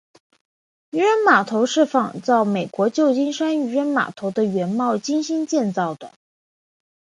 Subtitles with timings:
[0.89, 6.11] 渔人码头是仿照美国旧金山渔人码头的原貌精心建造的。